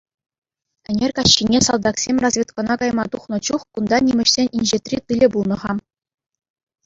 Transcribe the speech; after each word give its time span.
Ӗнер 0.93 1.11
каҫхине, 1.17 1.59
салтаксем 1.67 2.17
разведкӑна 2.23 2.75
кайма 2.83 3.05
тухнӑ 3.15 3.37
чух, 3.49 3.61
кунта 3.79 3.97
нимӗҫсен 4.07 4.47
инҫетри 4.61 4.97
тылӗ 5.11 5.27
пулнӑ-ха. 5.35 5.71